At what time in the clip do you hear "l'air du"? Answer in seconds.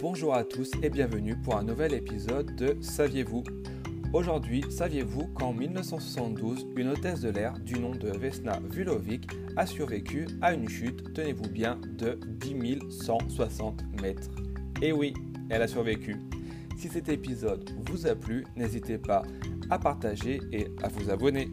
7.30-7.78